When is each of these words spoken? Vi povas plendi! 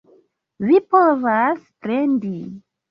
Vi 0.69 0.81
povas 0.95 1.63
plendi! 1.87 2.37